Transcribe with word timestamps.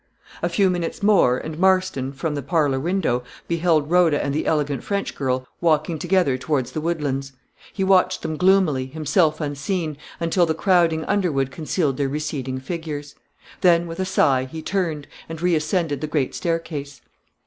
A 0.41 0.49
few 0.49 0.71
minutes 0.71 1.03
more, 1.03 1.37
and 1.37 1.59
Marston, 1.59 2.11
from 2.11 2.33
the 2.33 2.41
parlor 2.41 2.79
window, 2.79 3.23
beheld 3.47 3.91
Rhoda 3.91 4.19
and 4.19 4.33
the 4.33 4.47
elegant 4.47 4.83
French 4.83 5.13
girl 5.13 5.47
walking 5.61 5.99
together 5.99 6.39
towards 6.39 6.71
the 6.71 6.81
woodlands. 6.81 7.33
He 7.71 7.83
watched 7.83 8.23
them 8.23 8.35
gloomily, 8.35 8.87
himself 8.87 9.39
unseen, 9.39 9.97
until 10.19 10.47
the 10.47 10.55
crowding 10.55 11.05
underwood 11.05 11.51
concealed 11.51 11.97
their 11.97 12.09
receding 12.09 12.57
figures. 12.59 13.13
Then, 13.61 13.85
with 13.85 13.99
a 13.99 14.05
sigh, 14.05 14.45
he 14.45 14.63
turned, 14.63 15.07
and 15.29 15.39
reascended 15.39 16.01
the 16.01 16.07
great 16.07 16.33
staircase. 16.33 17.01